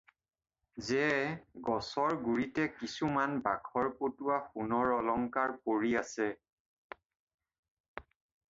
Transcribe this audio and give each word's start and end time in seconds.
যে 0.85 1.01
গছৰ 1.67 2.15
গুৰিতে 2.29 2.65
কিছুমান 2.79 3.35
বাখৰপতোৱা 3.49 4.39
সোণৰ 4.47 4.95
অলংকাৰ 4.97 5.55
পৰি 5.69 5.93
আছে। 6.03 6.31